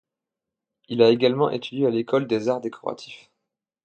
Il 0.87 1.03
a 1.03 1.09
également 1.11 1.51
étudié 1.51 1.85
à 1.85 1.91
l'École 1.91 2.25
des 2.25 2.49
arts 2.49 2.59
décoratifs. 2.61 3.29